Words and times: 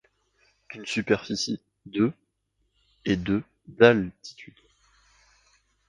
D'une 0.71 0.87
superficie 0.87 1.61
de 1.85 2.11
et 3.05 3.17
de 3.17 3.43
d'attitude. 3.67 4.57